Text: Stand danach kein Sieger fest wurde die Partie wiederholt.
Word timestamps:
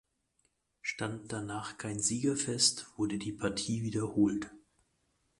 Stand 0.81 1.31
danach 1.31 1.77
kein 1.77 1.99
Sieger 1.99 2.35
fest 2.35 2.87
wurde 2.97 3.19
die 3.19 3.33
Partie 3.33 3.83
wiederholt. 3.83 4.49